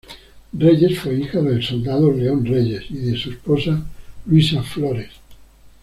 Reyes 0.57 0.97
fue 0.97 1.13
hija 1.19 1.43
del 1.43 1.61
soldado 1.63 2.11
León 2.11 2.43
Reyes 2.43 2.85
y 2.89 2.97
de 2.97 3.15
su 3.15 3.29
esposa 3.29 3.85
Luisa 4.25 4.63
Flores. 4.63 5.11